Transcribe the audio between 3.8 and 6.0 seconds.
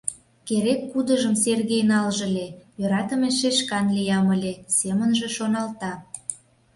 лиям ыле»,— семынже шоналта.